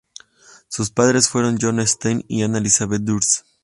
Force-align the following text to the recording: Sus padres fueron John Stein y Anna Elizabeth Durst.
Sus 0.67 0.89
padres 0.89 1.29
fueron 1.29 1.59
John 1.61 1.79
Stein 1.85 2.25
y 2.27 2.41
Anna 2.41 2.57
Elizabeth 2.57 3.03
Durst. 3.03 3.45